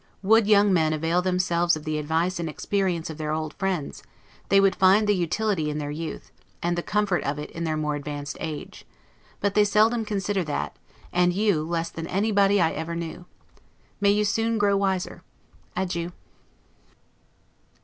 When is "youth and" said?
5.91-6.75